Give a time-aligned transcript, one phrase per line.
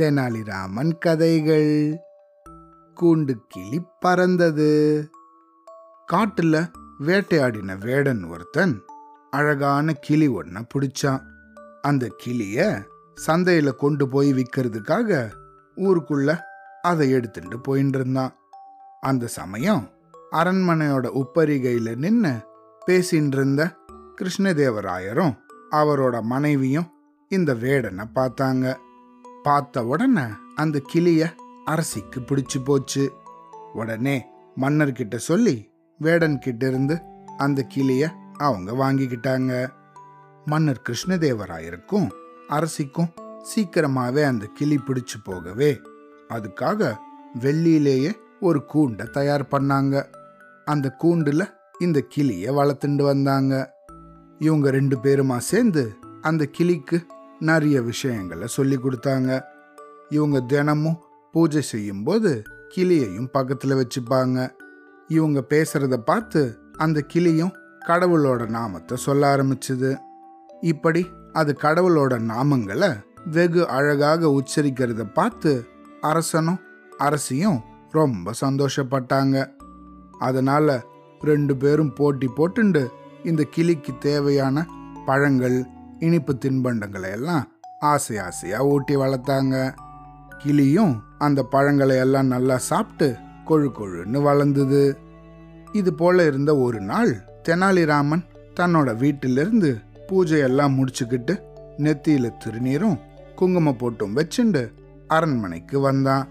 [0.00, 1.98] தெனாலிராமன் கதைகள்.
[3.00, 5.10] கூண்டு கிளி பறந்தது.
[6.12, 6.70] காட்டுல
[7.00, 8.82] வேட்டையாடின வேடன் ஒருத்தன்
[9.30, 11.22] அழகான கிளி ஒன்ன பிடிச்சான்.
[11.82, 12.86] அந்த கிளிய
[13.26, 15.30] சந்தையில கொண்டு போய் விற்கிறதுக்காக
[15.76, 16.38] ஊருக்குள்ள
[16.82, 18.36] அதை எடுத்துட்டு போயின்னு இருந்தான்.
[19.00, 19.90] அந்த சமயம்
[20.32, 22.34] அரண்மனையோட உப்பரிகையில நின்று
[22.86, 23.76] பேசின்னு இருந்த
[24.20, 25.36] கிருஷ்ணதேவராயரும்
[25.70, 26.91] அவரோட மனைவியும்
[27.32, 28.74] இந்த வேடனை பார்த்தாங்க.
[29.42, 33.12] பார்த்த உடனே அந்த கிளிய அரசிக்கு பிடிச்சு போச்சு.
[33.72, 34.24] உடனே
[34.56, 35.54] மன்னர்கிட்ட சொல்லி
[36.00, 37.00] வேடன்கிட்ட இருந்து
[37.38, 39.52] அந்த கிளிய அவங்க வாங்கிக்கிட்டாங்க.
[40.44, 42.08] மன்னர் கிருஷ்ணதேவராயருக்கும்
[42.48, 43.08] அரசிக்கும்
[43.50, 45.80] சீக்கிரமாவே அந்த கிளி பிடிச்சு போகவே
[46.28, 46.92] அதுக்காக
[47.40, 50.04] வெள்ளியிலேயே ஒரு கூண்டை தயார் பண்ணாங்க.
[50.64, 51.42] அந்த கூண்டுல
[51.78, 53.54] இந்த கிளிய வளர்த்துண்டு வந்தாங்க.
[54.38, 57.06] இவங்க ரெண்டு பேருமா சேர்ந்து அந்த கிளிக்கு
[57.48, 59.30] நிறைய விஷயங்களை சொல்லி கொடுத்தாங்க.
[60.08, 60.98] இவங்க தினமும்
[61.34, 62.30] பூஜை செய்யும்போது
[62.74, 64.38] கிளியையும் பக்கத்தில் வச்சுப்பாங்க.
[65.08, 66.42] இவங்க பேசுறத பார்த்து
[66.76, 67.54] அந்த கிளியும்
[67.86, 69.90] கடவுளோட நாமத்தை சொல்ல ஆரம்பிச்சுது.
[70.60, 72.90] இப்படி அது கடவுளோட நாமங்களை
[73.30, 75.52] வெகு அழகாக உச்சரிக்கிறத பார்த்து
[76.00, 76.60] அரசனும்
[76.98, 79.36] அரசியும் ரொம்ப சந்தோஷப்பட்டாங்க.
[80.18, 80.66] அதனால
[81.20, 82.82] ரெண்டு பேரும் போட்டி போட்டுண்டு
[83.24, 84.66] இந்த கிளிக்கு தேவையான
[85.06, 85.58] பழங்கள்
[86.02, 87.44] இனிப்பு தின்பண்டங்களை எல்லாம்
[87.80, 89.74] ஆசை ஆசையாக ஊட்டி வளர்த்தாங்க.
[90.38, 94.98] கிளியும் அந்த பழங்களை எல்லாம் நல்லா சாப்பிட்டு கொழு கொழுன்னு வளர்ந்தது.
[95.72, 97.12] இது போல இருந்த ஒரு நாள்
[97.48, 98.24] தெனாலிராமன்
[98.60, 99.70] தன்னோட வீட்டிலிருந்து
[100.08, 101.36] பூஜையெல்லாம் முடிச்சுக்கிட்டு
[101.78, 102.98] நெத்தியில திருநீரும்
[103.36, 104.62] குங்கும போட்டும் வச்சுண்டு
[105.08, 106.26] அரண்மனைக்கு வந்தான்.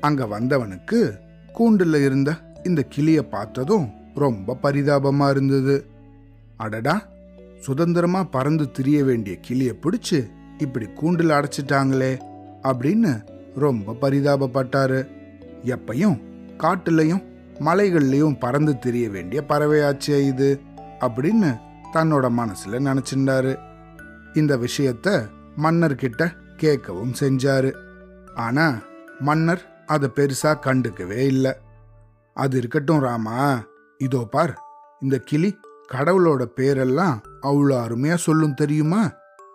[0.00, 1.00] அங்க வந்தவனுக்கு
[1.58, 2.30] கூண்டுல இருந்த
[2.62, 5.86] இந்த கிளிய பார்த்ததும் ரொம்ப பரிதாபமா இருந்தது.
[6.56, 6.96] அடடா
[7.58, 12.12] சுதந்திரமா பறந்து திரிய வேண்டிய கிளியை பிடிச்சு இப்படி கூண்டில் அடைச்சிட்டாங்களே
[12.62, 15.08] அப்படின்னு ரொம்ப பரிதாபப்பட்டாரு.
[15.64, 16.20] எப்பையும்
[16.58, 17.24] காட்டுலையும்
[17.60, 20.60] மலைகள்லையும் பறந்து திரிய வேண்டிய பறவையாச்சே இது
[21.00, 21.58] அப்படின்னு
[21.92, 23.58] தன்னோட மனசுல நினைச்சிருந்தாரு.
[24.34, 25.28] இந்த விஷயத்த
[25.62, 27.72] மன்னர்கிட்ட கேட்கவும் செஞ்சாரு.
[28.34, 28.82] ஆனா
[29.20, 31.52] மன்னர் அதை பெருசா கண்டுக்கவே இல்லை.
[32.34, 33.64] அது இருக்கட்டும் ராமா
[33.98, 34.58] இதோ பார்
[35.00, 35.56] இந்த கிளி
[35.94, 39.10] கடவுளோட பேரெல்லாம் அவ்வளோ அருமையா சொல்லும் தெரியுமா?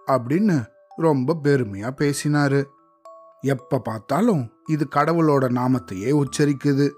[0.08, 2.64] அப்படின்னு ரொம்ப பெருமையா பேசினாரு.
[3.42, 6.90] எப்ப பார்த்தாலும் இது கடவுளோட நாமத்தையே உச்சரிக்குது.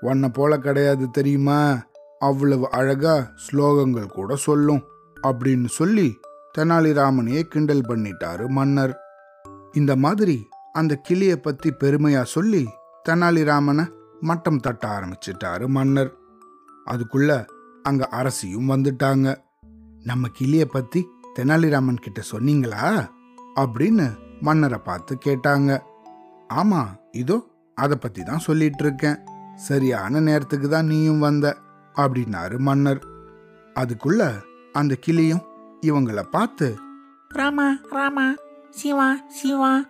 [0.00, 1.82] உன்னை போல கிடையாது தெரியுமா?
[2.18, 4.82] அவ்வளவு அழகா ஸ்லோகங்கள் கூட சொல்லும்
[5.22, 6.20] அப்படின்னு சொல்லி
[6.58, 8.98] தெனாலிராமனையே கிண்டல் பண்ணிட்டாரு மன்னர்.
[9.72, 12.68] இந்த மாதிரி அந்த கிளிய பத்தி பெருமையா சொல்லி
[13.08, 13.88] தெனாலிராமனை
[14.20, 16.14] மட்டம் தட்ட ஆரம்பிச்சிட்டாரு மன்னர்.
[16.86, 17.46] அதுக்குள்ள
[17.82, 19.36] அங்க அரசியும் வந்துட்டாங்க.
[20.04, 21.06] நம்ம கிளிய பத்தி
[21.38, 23.10] தெனாலிராமன் கிட்ட சொன்னீங்களா?
[23.56, 25.80] அப்படின்னு மன்னரை பார்த்து கேட்டாங்க.
[26.54, 29.18] ஆமா இதோ அத பத்தி தான் சொல்லிட்டு இருக்கேன்.
[29.54, 31.56] சரியான நேரத்துக்கு தான் நீயும் வந்த
[31.96, 33.02] அப்படின்னாரு மன்னர்.
[33.76, 34.32] அதுக்குள்ள
[34.72, 35.42] அந்த கிளியும்
[35.86, 36.76] இவங்கள பார்த்து
[37.28, 38.34] ராமா ராமா
[38.70, 39.84] சிவா சிவா.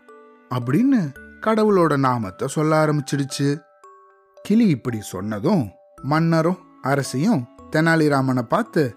[0.55, 3.61] அப்படின்னு கடவுளோட நாமத்தை சொல்ல ஆரம்பிச்சிடுச்சு.
[4.37, 5.71] கிளி இப்படி சொன்னதும்
[6.03, 8.97] மன்னரும் அரசியும் தெனாலிராமனை பார்த்து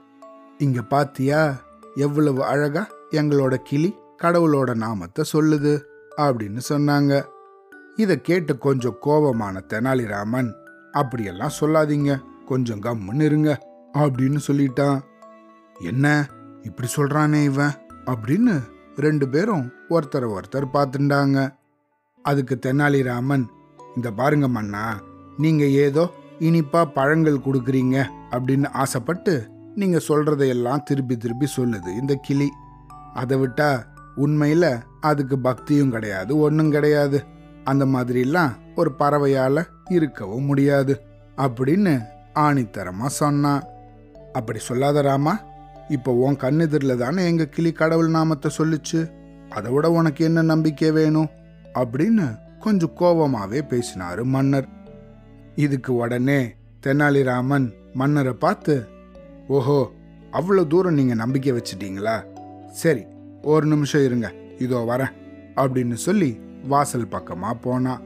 [0.58, 1.56] இங்க பாத்தியா?
[1.96, 5.84] எவ்வளவு அழகா எங்களோட கிளி கடவுளோட நாமத்தை சொல்லுது
[6.18, 7.26] அப்படின்னு சொன்னாங்க.
[7.96, 10.52] இதை கேட்டு கொஞ்சம் கோபமான தெனாலிராமன்
[10.92, 15.00] அப்படியெல்லாம் சொல்லாதீங்க கொஞ்சம் கம்முன்னு இருங்க அப்படின்னு சொல்லிட்டான்.
[15.80, 16.30] என்ன?
[16.62, 17.72] இப்படி சொல்றானே இவன்?
[18.06, 18.64] அப்படின்னு
[18.96, 21.56] ரெண்டு பேரும் ஒருத்தரை ஒருத்தர் பார்த்துட்டாங்க.
[22.22, 23.46] அதுக்கு தெனாலிராமன்
[23.96, 25.02] இந்த பாருங்க மன்னா
[25.38, 26.12] நீங்க ஏதோ
[26.44, 32.50] இனிப்பா பழங்கள் கொடுக்குறீங்க அப்படின்னு ஆசைப்பட்டு நீங்க சொல்றதையெல்லாம் திருப்பி திருப்பி சொல்லுது இந்த கிளி.
[33.14, 33.84] அதை விட்டா
[34.18, 37.24] உண்மையில அதுக்கு பக்தியும் கிடையாது ஒன்றும் கிடையாது.
[37.64, 41.02] அந்த மாதிரிலாம் ஒரு பறவையால இருக்கவும் முடியாது
[41.38, 42.02] அப்படின்னு
[42.36, 43.64] ஆணித்தரமா சொன்னான்
[44.34, 45.40] அப்படி சொல்லாத ராமா
[45.88, 49.12] இப்போ உன் கண்ணெதிரில் தானே எங்க கிளி கடவுள் நாமத்தை சொல்லுச்சு?
[49.50, 51.30] அதை விட உனக்கு என்ன நம்பிக்கை வேணும்?
[51.74, 54.68] அப்படின்னு கொஞ்சம் கோபமாவே பேசினாரு மன்னர்.
[55.56, 58.88] இதுக்கு உடனே தெனாலிராமன் மன்னரை பார்த்து
[59.48, 59.92] ஓஹோ
[60.32, 62.24] அவ்வளோ தூரம் நீங்கள் நம்பிக்கை வச்சிட்டீங்களா?
[62.72, 63.06] சரி
[63.42, 65.14] ஒரு நிமிஷம் இருங்க இதோ வரேன்
[65.56, 68.02] அப்படின்னு சொல்லி வாசல் பக்கமாக போனான்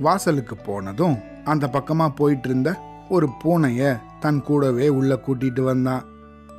[0.00, 2.78] வாசலுக்கு போனதும் அந்த பக்கமாக போயிட்டு இருந்த
[3.08, 6.04] ஒரு பூனையை தன் கூடவே உள்ளே கூட்டிட்டு வந்தான்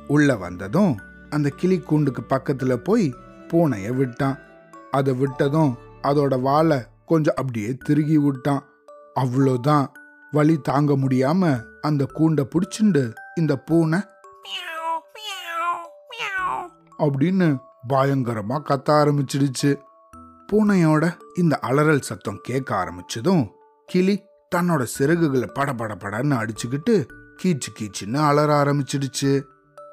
[0.08, 0.96] உள்ளே வந்ததும்
[1.30, 3.14] அந்த கிளி கூண்டுக்கு பக்கத்தில் போய்
[3.48, 4.38] பூனையை விட்டான்.
[4.90, 5.72] அதை விட்டதும்
[6.02, 8.62] அதோட வாழை கொஞ்சம் அப்படியே திருகி விட்டான்.
[9.20, 9.90] அவ்வளோதான்
[10.36, 11.42] வலி தாங்க முடியாம
[11.80, 13.02] அந்த கூண்டை பிடிச்சிண்டு
[13.40, 14.00] இந்த பூனை
[17.04, 17.46] அப்படின்னு
[17.92, 19.70] பயங்கரமா கத்த ஆரம்பிச்சிடுச்சு.
[20.48, 21.04] பூனையோட
[21.40, 23.42] இந்த அலறல் சத்தம் கேட்க ஆரம்பிச்சதும்
[23.88, 24.14] கிளி
[24.54, 26.94] தன்னோட சிறகுகளை பட படன்னு அடிச்சுக்கிட்டு
[27.42, 29.32] கீச்சு கீச்சுன்னு அலற ஆரம்பிச்சிடுச்சு.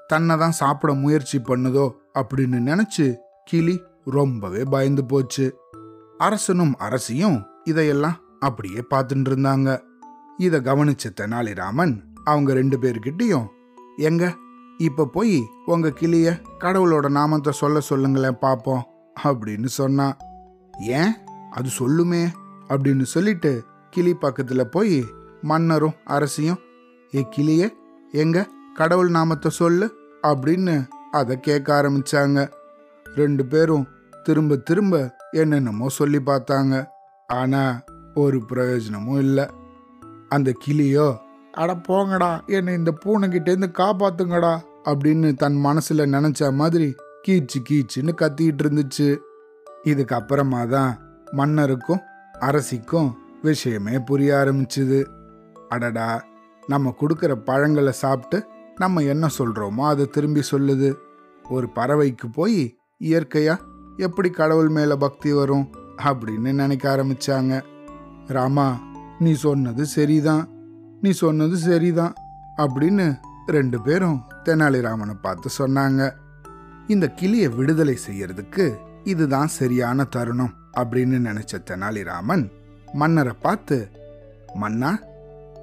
[0.08, 1.86] தன்னை தான் சாப்பிட முயற்சி பண்ணுதோ
[2.20, 3.08] அப்படின்னு நினைச்சு
[3.52, 3.76] கிளி
[4.18, 5.46] ரொம்பவே பயந்து போச்சு.
[6.18, 9.70] அரசனும் அரசியும் இதையெல்லாம் அப்படியே பார்த்துட்டு இருந்தாங்க.
[10.40, 11.94] இதை கவனிச்ச தெனாலிராமன்
[12.24, 13.48] அவங்க ரெண்டு பேர்கிட்டயும்
[13.98, 14.36] எங்க
[14.78, 18.84] இப்ப போய் உங்க கிளிய கடவுளோட நாமத்தை சொல்ல சொல்லுங்களேன் பாப்போம்
[19.24, 20.18] அப்படின்னு சொன்னான்
[20.80, 21.14] ஏன்?
[21.52, 22.24] அது சொல்லுமே
[22.68, 25.06] அப்படின்னு சொல்லிட்டு கிளி பக்கத்துல போய்
[25.42, 26.60] மன்னரும் அரசியும்
[27.16, 27.72] ஏ கிளிய
[28.12, 29.86] எங்க கடவுள் நாமத்தை சொல்லு
[30.24, 32.52] அப்படின்னு அதை கேட்க ஆரம்பிச்சாங்க.
[33.04, 33.88] ரெண்டு பேரும்
[34.24, 36.88] திரும்ப திரும்ப என்னென்னமோ சொல்லி பார்த்தாங்க.
[37.28, 37.82] ஆனா
[38.14, 39.46] ஒரு பிரயோஜனமும் இல்லை.
[40.30, 41.18] அந்த கிளியோ
[41.52, 44.54] அட போங்கடா என்னை இந்த பூனைகிட்டேருந்து காப்பாத்துங்கடா
[44.84, 46.96] அப்படின்னு தன் மனசுல நினைச்ச மாதிரி
[47.28, 49.18] கீச்சு கீச்சுன்னு கத்திட்டு இருந்துச்சு.
[49.84, 50.92] இதுக்கப்புறமா தான்
[51.32, 52.00] மன்னருக்கும்
[52.40, 53.10] அரசிக்கும்
[53.42, 55.00] விஷயமே புரிய ஆரம்பிச்சுது.
[55.70, 56.24] அடடா
[56.68, 60.90] நம்ம கொடுக்குற பழங்களை சாப்பிட்டு நம்ம என்ன சொல்றோமோ அதை திரும்பி சொல்லுது.
[61.50, 63.56] ஒரு பறவைக்கு போய் இயற்கையா
[63.98, 65.66] எப்படி கடவுள் மேல பக்தி வரும்
[66.04, 67.64] அப்படின்னு நினைக்க ஆரம்பிச்சாங்க.
[68.28, 68.68] ராமா
[69.20, 70.50] நீ சொன்னது சரிதான்
[71.02, 72.14] நீ சொன்னது சரிதான்
[72.58, 73.18] அப்படின்னு
[73.48, 76.12] ரெண்டு பேரும் தெனாலிராமனை பார்த்து சொன்னாங்க.
[76.88, 82.52] இந்த கிளியை விடுதலை செய்யறதுக்கு இதுதான் சரியான தருணம் அப்படின்னு நினைச்ச தெனாலிராமன்
[82.94, 83.92] மன்னரை பார்த்து
[84.54, 85.00] மன்னா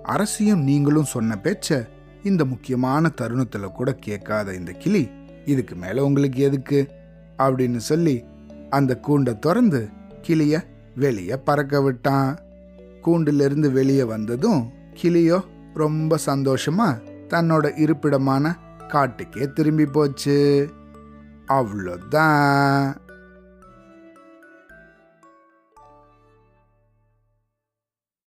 [0.02, 1.88] அரசியும் நீங்களும் சொன்ன பேச்ச
[2.22, 5.08] இந்த முக்கியமான தருணத்துல கூட கேட்காத இந்த கிளி
[5.44, 6.88] இதுக்கு மேல உங்களுக்கு எதுக்கு?
[7.38, 8.24] அப்படின்னு சொல்லி
[8.70, 9.88] அந்த கூண்டை திறந்து
[10.22, 10.66] கிளிய
[10.96, 12.38] வெளியே பறக்க விட்டான்.
[13.06, 14.72] கூண்டிலிருந்து வெளியே வந்ததும்
[15.02, 15.44] கிளியோ
[15.74, 18.54] ரொம்ப சந்தோஷமா தன்னோட இருப்பிடமான
[18.88, 20.68] காட்டுக்கே திரும்பி போச்சு.
[21.48, 22.96] அவ்வளோதான்.